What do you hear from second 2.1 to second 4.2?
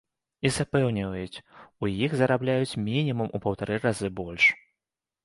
зарабляюць мінімум у паўтары разы